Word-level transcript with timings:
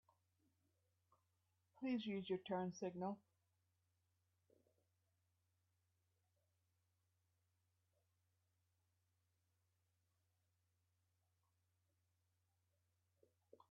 Please 1.79 2.05
use 2.07 2.29
your 2.29 2.37
turn 2.47 2.73
signal. 2.79 3.17